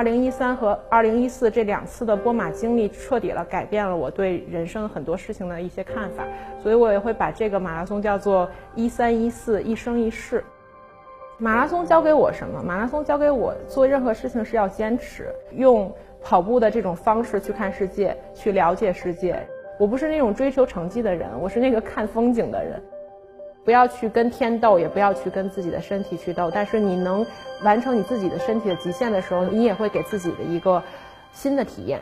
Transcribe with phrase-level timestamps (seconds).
[0.00, 6.26] 二零一三和二零一四这两次的波马经历，彻底了改变了我对人生很多事情的一些看法，
[6.62, 10.42] 所以我也会把这个马拉松叫做一三一四一生一世。
[11.36, 12.62] 马拉松教给我什么？
[12.62, 19.46] 马拉松教给我做任何事情是要坚持，用跑步的这种方式去看世界，去了解世界。
[19.78, 22.82] 我不是那种追求成绩的人，我是那个看风景的人。
[23.64, 26.50] 不要去跟天斗，也不要去跟自己的身体去斗。
[26.52, 27.24] 但是你能
[27.62, 30.82] 完成你自己的身体的极限的时候，你也会给自己的一个
[31.32, 32.00] 新的体验。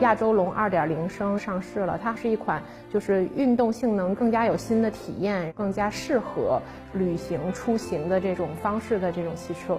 [0.00, 6.58] 亚洲龙二点零升上市了，它是一款就是运动性能更加有新的体验，更加适合
[6.94, 9.78] 旅行出行的这种方式的这种汽车。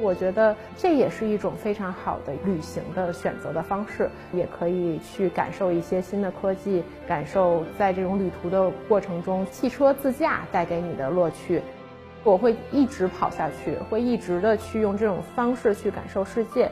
[0.00, 11.60] 我觉得这也是一种非常好的旅行的选择的方式，也可以去感受一些新的科技，感受在这种旅途的过程中汽车自驾带给你的乐趣。
[12.22, 16.70] 我会一直跑下去，会一直的去用这种方式去感受世界。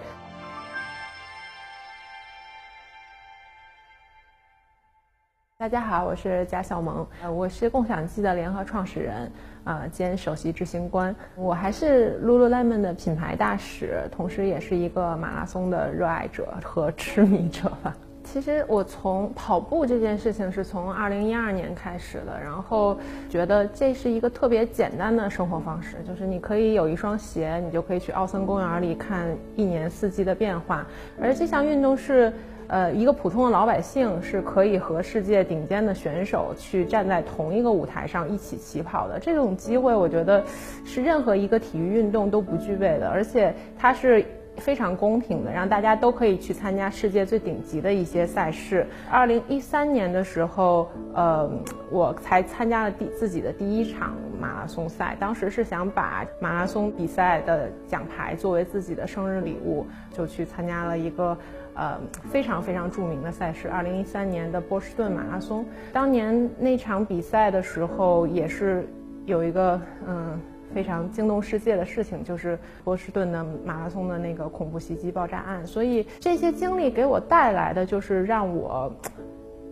[5.69, 9.31] 大家好，我是贾小萌，呃，我是共享机的联合创始人，
[9.65, 11.15] 啊，兼首席执行官。
[11.37, 17.95] 我还是 Lululemon 的品牌大使，同时也是一个马拉松的热爱者和痴迷者吧。
[18.25, 30.87] 其实我从跑步这件事情是从二零一二年开始的，然后觉得这是一个特别简单的生活方式，就是你可以有一双鞋，你就可以去奥森公园里看一年四季的变化，
[31.21, 32.33] 而这项运动是。
[32.69, 39.19] 呃，一个普通的老百姓是可以和世界顶尖的选手去站在同一个舞台上一起起跑的。
[39.19, 40.45] 这种机会，我觉得
[40.85, 44.25] 是任何一个体育运动都不具备的，而且它是
[44.59, 48.87] 非常公平的，让大家都可以去参加世界最顶级的一些赛事。
[49.11, 51.51] 二零一三年的时候，呃，
[51.91, 61.37] 我才参加了第自己的第一场马拉松赛，当时是想把马拉松比赛的奖牌作为自己的生日礼物，就去参加了一个。
[61.81, 61.97] 呃，
[62.29, 65.65] 非常非常著名的赛事，二零一三年的波士顿马拉松。
[65.93, 68.85] 当年那场比赛的时候，也是
[69.27, 70.41] 有一个嗯
[70.75, 75.67] 非常惊动世界的事情，就是波士顿的马拉松的那个恐怖袭击爆炸案。
[75.67, 78.93] 所以这些经历给我带来的，就是让我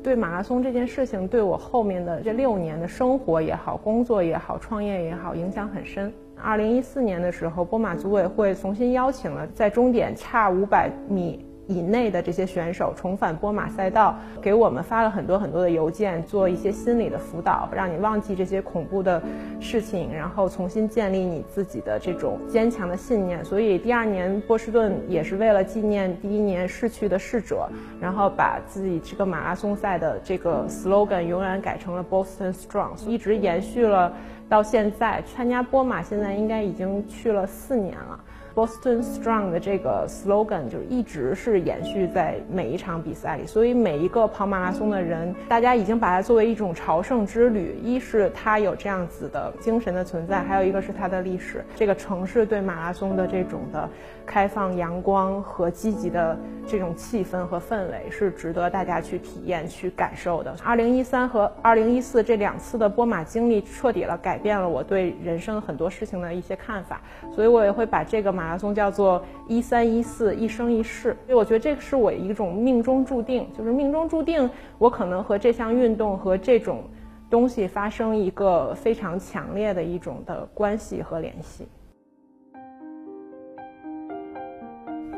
[0.03, 6.13] 对马拉松这件事情，对我后面的这六年的生活也好、工作也好、创业也好，影响很深。
[6.43, 11.45] 二零一四年的时候，波马组委会重新邀请了在终点差五百米。
[11.67, 19.21] 以内的这些选手重返波马赛道，给我们发了很多很多的邮件，做一些心理的辅导，让你忘记这些恐怖的
[19.61, 23.45] 事情，然后重新建立你自己的这种坚强的信念。
[23.45, 27.69] 所以第二年波士顿也是为了纪念第一年逝去的逝者，
[28.01, 34.13] 然后把自己这个马拉松赛的这个 slogan 永远改成了 Boston Strong，一直延续了
[34.49, 35.23] 到现在。
[35.23, 38.21] 参加波马现在应该已经去了四年了。
[38.57, 47.79] Boston Strong 的这个 slogan 就一直是延续在每一场比赛里，所以每一个跑马拉松的人，大家已经把它作为一种朝圣之旅。
[47.83, 51.63] 一是它有这样子的精神的存在，还有一个是它的历史。
[51.75, 53.87] 这个城市对马拉松的这种的
[54.25, 56.35] 开放、阳光和积极的
[56.67, 60.57] 这种气氛和氛围，是值得大家去体验、去感受的。
[60.65, 67.03] 二零一三和二零一四这两次的波马经历，彻底了改变了我对人生很多事情的一些看法，
[67.35, 68.46] 所以我也会把这个马。
[68.47, 74.49] 马拉松叫做一三一四一生一世，所以我觉得这个是我一种命中注定，就是命中注定
[74.79, 76.85] 我可能和这项运动和这种
[77.29, 81.67] 东西发生一个非常强烈的一种的关系和联系。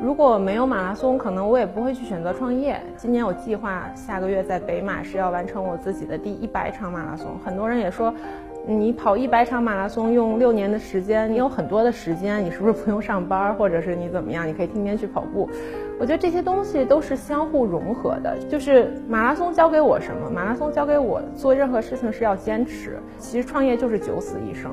[0.01, 2.81] 如果没有马拉松，可能我也不会去选择创业。
[2.97, 8.11] 今年我计划下个月在北马是要完成我自己的第一百场马拉松，很多人也说。
[8.69, 14.47] 你跑一百场马拉松用六年的时间，你有很多的时间，你是不是不用上班，或者是你怎么样？
[14.47, 15.49] 你可以天天去跑步。
[15.99, 18.37] 我觉得这些东西都是相互融合的。
[18.49, 20.29] 就是马拉松教给我什么？
[20.29, 22.97] 马拉松教给我做任何事情是要坚持。
[23.17, 24.71] 其实创业就是九死一生。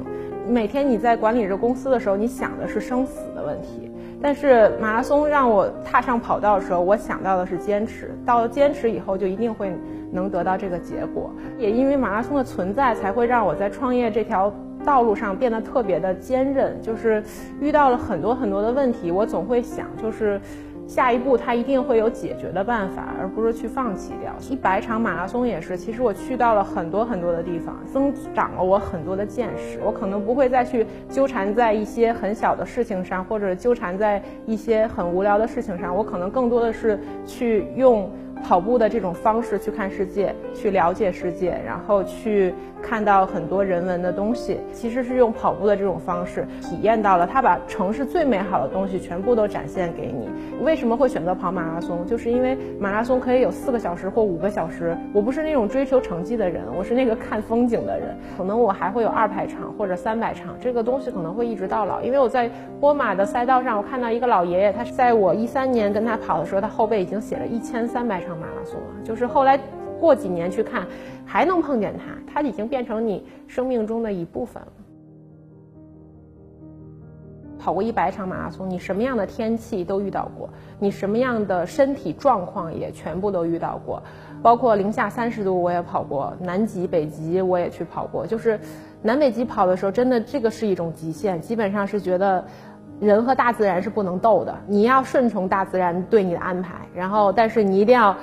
[0.49, 3.91] 每天你在管理着公司的时候，你想的是生死的问题。
[4.23, 8.17] 但是马拉松让我踏上跑道的时候，我想到的是坚持。
[8.25, 9.73] 到了坚持以后，就一定会
[10.13, 11.29] 能得到这个结果。
[11.59, 16.81] 也因为马拉松的存在，才会让我在创业这条道路上变得特别的坚韧。
[16.81, 17.21] 就是
[17.61, 20.41] 遇到了很多很多的问题，我总会想，就是。
[20.87, 24.33] 下一步他一定会有解决的办法，而不是去放弃掉。
[24.49, 29.81] 一百场马拉松也是，其实我去到了很多很多的地方，增长了我很多的见识。
[29.85, 35.95] 我可能不会再去纠缠在一些很小的事情上，或者纠缠在一些很无聊的事情上。
[35.95, 38.09] 我可能更多的是去用
[38.45, 44.61] 跑步的这种方式去看世界，去了解世界，然后去看到很多人文的东西。
[44.73, 50.29] 其实是用跑步的这种方式体验到了，他把城市最美好的东西全部都展现给你。
[50.63, 52.07] 为什么会选择跑马拉松？
[52.07, 54.97] 就是因为马拉松可以有四个小时或五个小时。
[55.13, 58.17] 我不是那种追求成绩的人，我是那个看风景的人。
[58.37, 62.01] 可能我还会有二百场或者三百场，这个东西可能会一直到老。
[62.03, 62.51] 因为我在
[62.81, 68.37] 波马的赛道上，我看到一个老爷爷，他是在我一三年跟他跑的时候，他后背已经写了一千三百场。
[68.39, 69.59] 马拉松，就是后来
[69.99, 70.87] 过几年去看，
[71.25, 74.69] 还能碰见他，他已经变成你生命中的一部分了。
[77.59, 84.03] 跑过一百场马拉松，你什么样的天气都遇到过，你什么样的身体状况也全部都遇到过，
[84.43, 88.27] 包括零下三十度我也跑过，南极、北极我也去跑过。
[88.27, 88.61] 就是
[89.01, 92.45] 南北极跑的时候，真的这个是一种极限，基本上是觉得。
[93.01, 98.17] 人和大自然是不能斗的，你要顺从大自然对你的安排，然后但是你一定要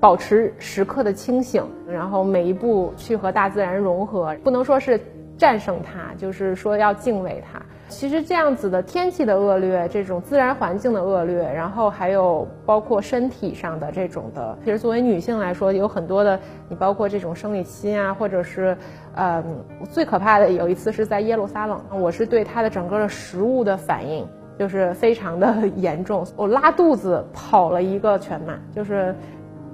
[0.00, 5.00] 保持时刻的清醒，然后每一步去和大自然融合，不能说是
[5.36, 7.60] 战胜它，就是说要敬畏它。
[7.88, 16.38] 其实这样子的天气的恶劣，这种自然环境的恶劣，然后还有包括身体上的这种的，其实作为女性来说，有很多的，
[16.68, 18.76] 你包括这种生理期啊，或者是，
[19.16, 19.42] 嗯，
[19.90, 24.26] 最可怕的有一次是在耶路撒冷，我是对它的整个的食物的反应
[24.58, 29.14] 就是非常的严重，我拉肚子跑了一个全马，就是。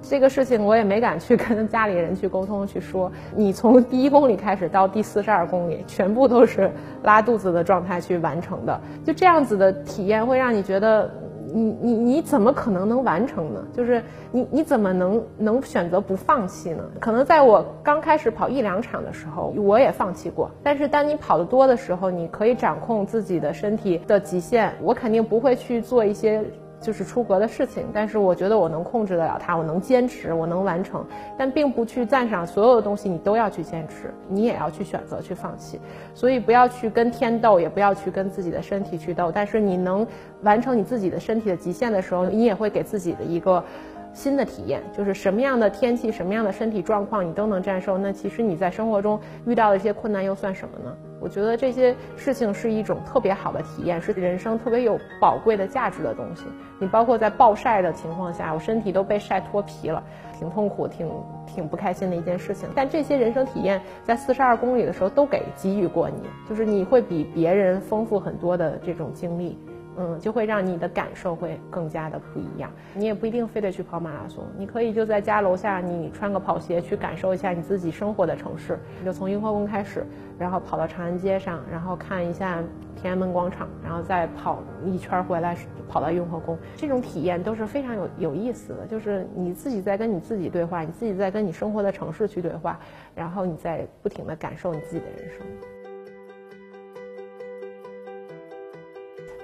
[0.09, 3.11] 这个事情我也没敢去 跟家里人去沟通去说。
[3.35, 6.71] 你从第一公里开始到第四十二公里，全部都是
[7.03, 8.81] 拉肚子的状态去完成的。
[9.05, 11.11] 就这样子的体验会让你觉得，
[11.53, 13.61] 你你你怎么可能能完成呢？
[13.73, 16.85] 就是你你怎么能能选择不放弃呢？
[17.01, 20.51] 可能在我刚开始跑一两场的时候，我也放弃过。
[20.63, 24.73] 但是当你跑得多的时候，你可以掌控自己的身体的极限。
[24.83, 26.45] 我肯定不会去做一些。
[26.85, 31.03] 就是出格的事情，但是我觉得我能控制得了它，我能坚持，我能完成，
[31.39, 35.81] 但并不去赞赏所有的东西，你都要去坚持，你也要去选择去放弃，
[36.15, 40.07] 所以不要去跟天斗，也不要去跟自己的身体去斗，但是你能
[40.43, 43.65] 完成你自己的身体的极限的时候，你也会给自己的一个。
[44.17, 50.97] 新的体验就是什么样的天气、什么样的身体状况你都能战胜，那其实你在生活中遇到的一些困难又算什么呢？
[51.25, 56.45] 我觉得这些事情是一种特别好的体验，是人生特别有宝贵的价值的东西。
[56.79, 60.05] 你包括在暴晒的情况下，我身体都被晒脱皮了，
[60.39, 61.11] 挺痛苦、挺
[61.47, 62.69] 挺不开心的一件事情。
[62.75, 69.59] 但这些人生体验在四十二公里的时候都给给予过你，就是你会比别人丰富很多的这种经历。
[69.97, 72.71] 嗯，就会让你的感受会更加的不一样。
[72.95, 78.79] 你也不一定非得去跑马拉松，你可以就在家楼下，你穿个跑鞋去感受一下你自己生活的城市。
[79.05, 80.05] 就从雍和宫开始，
[80.39, 82.63] 然后跑到长安街上，然后看一下
[82.97, 85.57] 天安门广场，然后再跑一圈回来，
[85.89, 86.59] 跑到雍和宫。
[86.77, 92.79] 这种体验都是非常有有意思的，就是你自己在跟你自己对话，你自己在跟你生活的城市去对话，
[93.15, 95.47] 然后你在不停的感受你自己的人生。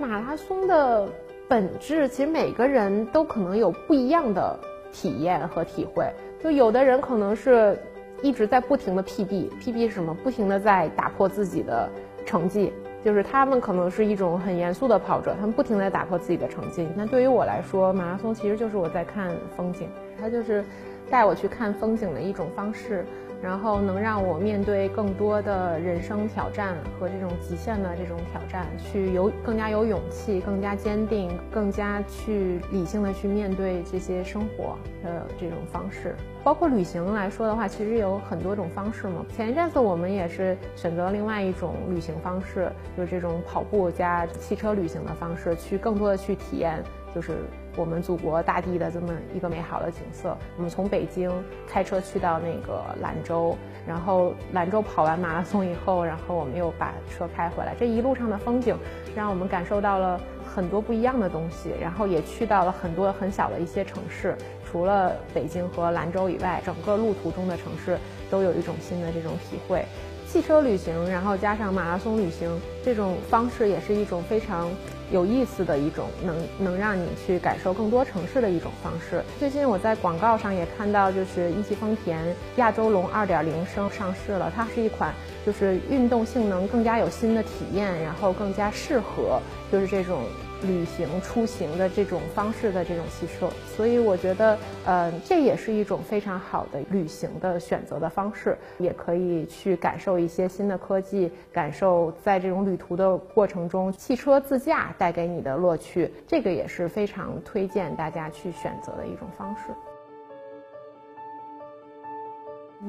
[0.01, 1.07] 马拉松的
[1.47, 4.59] 本质，其实每个人都可能有不一样的
[4.91, 6.11] 体验和体会。
[6.43, 7.79] 就有的人可能是
[8.23, 10.15] 一直在不停的 PB，PB 是什么？
[10.25, 11.87] 不停的在打破自己的
[12.25, 12.73] 成绩，
[13.05, 16.89] 就是他们可能是一种很严肃的跑者，他们不停的打破自己的成绩。
[16.97, 19.87] 那对于我来说，马拉松其实就是我在看风景，
[20.19, 20.65] 它就是
[21.11, 23.05] 带我去看风景的一种方式。
[23.43, 36.15] 然后能让我面对更多的人生挑战和这种极限的这种挑战，去有更加有勇气、更加坚定、更加去理性的去面对这些生活的这种方式。
[36.45, 39.25] 包括旅行来说的话，其实有很多种方式嘛。
[39.35, 46.83] 前一阵子我们也是选择另外一种旅行方式，就是这种跑步加汽车旅行的方式，去更多的去体验，
[47.15, 47.39] 就是。
[47.77, 51.31] 我们祖国大地的这么一个美好的景色，我们从北京
[51.69, 57.75] 开车去到那个兰州，然后兰州跑完马拉松以后，然后我们又把车开回来。
[57.79, 58.77] 这一路上的风景，
[59.15, 64.37] 让我们感受到了很多不一样的东西，然后也去到了很多很小的一些城市。
[64.71, 67.99] 除了北京和兰州以外，整个路途中的城市
[68.31, 69.85] 都有一种新的这种体会。
[70.29, 72.49] 汽车旅行，然后加上马拉松旅行，
[72.85, 74.69] 这种方式也是一种非常
[75.11, 79.23] 有意思的一种，能能让你去感受更多城市的一种方式。
[79.39, 85.15] 最近我在广告上也看到，就是一汽丰田亚洲龙二点零升上市了，它是一款
[85.45, 89.41] 就是运动性能更加有新的体验，然后更加适合
[89.73, 90.23] 就是这种。
[90.63, 109.73] 旅行出行的这种方式的这种汽车，所以我觉得，呃，这也是一种非常好的旅行的选择的方式，也可以去感受一些新的科技，感受在这种旅途的过程中汽车自驾带给你的乐趣，这个也是非常推荐大家去选择的一种方式。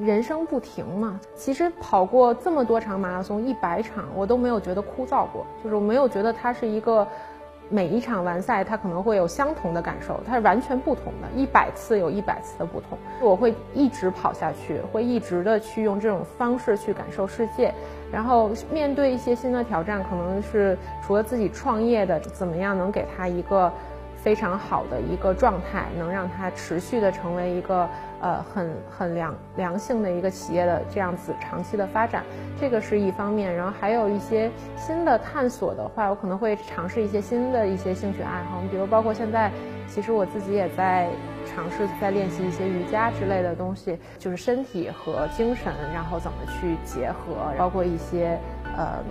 [0.00, 7.06] 人生不停嘛，其实跑过这么多场马拉松，一百场，我都没有觉得枯燥过，就是我没有觉得它是一个。
[7.72, 12.98] 每一场完赛，他可能会有相同的感受，它是完全不同的，一百次有一百次的不同。
[13.20, 17.72] 我会一直跑下去，会一直的去用这种方式去感受世界，
[18.12, 23.72] 然后面对一些新的挑战，可能是除了自己创业的，怎么样能给他一个。
[24.22, 27.88] 非常好的一个状态，能让它持续的成为一个
[28.20, 32.22] 呃很很良良性的一个企业的这样子长期的发展，
[32.60, 33.52] 这个是一方面。
[33.52, 39.50] 然后还有一些新的探索的话，我可能会尝试一些新的一些兴趣爱好，比如包括现在，
[39.88, 41.08] 其实我自己也在
[41.44, 48.38] 尝试在练习一些瑜伽之类的东西，就是身体和精神，然后怎么去结合，包括一些
[48.76, 49.02] 呃。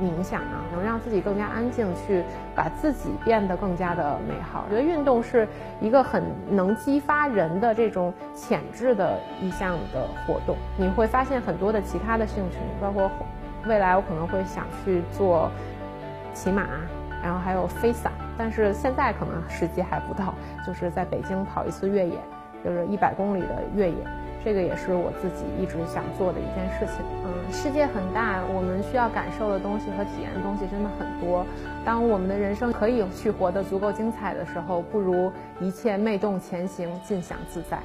[0.00, 2.22] 冥想啊，能让自己更加安静，去
[2.54, 4.64] 把自己变得更加的美好。
[4.66, 5.46] 我觉得运动是
[5.80, 10.56] 一个很能激发人的这种潜质的一项的活动。
[10.76, 13.10] 你会发现很多的其他的兴趣，包括
[13.66, 15.50] 未来我可能会想去做
[16.34, 16.66] 骑马，
[17.22, 20.34] 然后还有飞伞，但是现在可能时机还不到，
[20.66, 22.18] 就是在北京跑一次越野，
[22.64, 23.96] 就是一百公里的越野。
[24.46, 27.04] 这个也是我自己一直想做的一件事情。
[27.24, 31.44] 嗯，世界很大，我们需要感受的东西和体验的东西真的很多。
[31.84, 37.82] 当我们的人生可以去活得足够精彩的时候，不如一切昧动前行，尽享自在。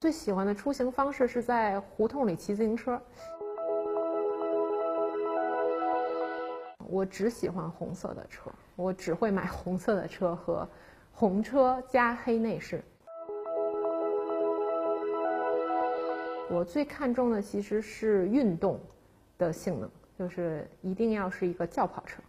[0.00, 2.98] 最喜欢的出行方式是在胡同里骑自行车。
[6.88, 10.66] 我只喜欢红色的车，我只会买红色的车和。
[11.20, 12.82] 红车加黑内饰，
[16.48, 18.80] 我最看重的其实是运动
[19.36, 22.22] 的性能，就是一定要是一个轿跑车。